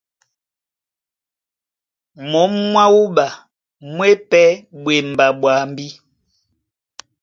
Mǒm 2.29 2.51
mwá 2.71 2.83
wúɓa 2.95 3.25
mú 3.93 4.01
e 4.11 4.13
pɛ́ 4.29 4.45
ɓwemba 4.83 5.25
ɓwambí. 5.41 5.87